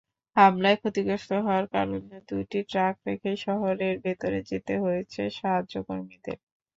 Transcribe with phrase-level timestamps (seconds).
[0.37, 6.37] হামলায় ক্ষতিগ্রস্ত হওয়ার কারণে দুটি ট্রাক রেখেই শহরের ভেতরে যেতে হয়েছে সাহায্যকর্মীদের।